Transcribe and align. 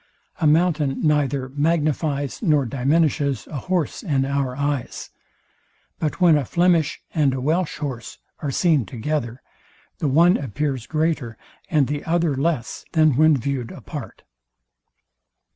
A 0.39 0.47
mountain 0.47 0.99
neither 1.05 1.49
magnifies 1.49 2.41
nor 2.41 2.65
diminishes 2.65 3.45
a 3.45 3.57
horse 3.57 4.01
in 4.01 4.25
our 4.25 4.55
eyes; 4.57 5.11
but 5.99 6.19
when 6.19 6.37
a 6.39 6.43
Flemish 6.43 6.99
and 7.13 7.35
a 7.35 7.39
Welsh 7.39 7.77
horse 7.77 8.17
are 8.39 8.49
seen 8.49 8.83
together, 8.87 9.43
the 9.99 10.07
one 10.07 10.37
appears 10.37 10.87
greater 10.87 11.37
and 11.69 11.85
the 11.85 12.03
other 12.03 12.35
less, 12.35 12.83
than 12.93 13.15
when 13.15 13.37
viewed 13.37 13.69
apart. 13.71 14.23